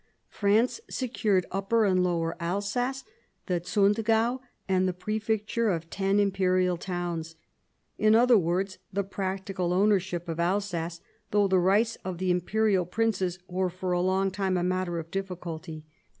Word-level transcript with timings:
France 0.29 0.81
secured 0.89 1.45
Upper 1.51 1.85
and 1.85 2.03
Lower 2.03 2.35
Alsace, 2.41 3.03
the 3.45 3.61
Sundgau, 3.63 4.39
and 4.67 4.87
the 4.87 4.93
prefecture 4.93 5.69
of 5.69 5.91
ten 5.91 6.19
imperial 6.19 6.75
towns; 6.75 7.35
in 7.99 8.15
other 8.15 8.35
words, 8.35 8.79
the 8.91 9.03
practical 9.03 9.71
ownership 9.71 10.27
of 10.27 10.39
Alsace, 10.39 11.01
though 11.29 11.47
the 11.47 11.59
rights 11.59 11.97
of 12.03 12.17
the 12.17 12.31
imperial 12.31 12.87
princes 12.87 13.37
were 13.47 13.69
for 13.69 13.91
a 13.91 14.01
long 14.01 14.31
time 14.31 14.57
a 14.57 14.63
matter 14.63 14.97
of 14.97 15.11
difficulty. 15.11 15.85